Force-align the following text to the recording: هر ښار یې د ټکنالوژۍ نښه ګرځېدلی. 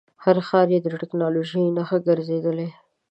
هر 0.23 0.37
ښار 0.47 0.67
یې 0.73 0.79
د 0.83 0.87
ټکنالوژۍ 1.01 1.63
نښه 1.77 1.97
ګرځېدلی. 2.07 2.69